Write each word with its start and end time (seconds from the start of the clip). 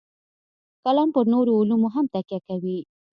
کلام 0.83 1.09
پر 1.15 1.25
نورو 1.33 1.51
علومو 1.61 1.89
هم 1.95 2.05
تکیه 2.13 2.39
کوي. 2.47 2.77